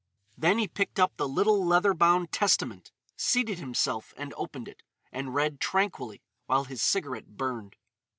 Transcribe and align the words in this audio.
Then 0.35 0.57
he 0.57 0.67
picked 0.67 0.99
up 0.99 1.15
the 1.17 1.27
little 1.27 1.63
leather 1.63 1.93
bound 1.93 2.31
Testament, 2.31 2.91
seated 3.15 3.59
himself, 3.59 4.15
and 4.17 4.33
opened 4.35 4.67
it. 4.67 4.81
And 5.11 5.35
read 5.35 5.59
tranquilly 5.59 6.23
while 6.47 6.63
his 6.63 6.81
cigarette 6.81 7.37
burned. 7.37 7.75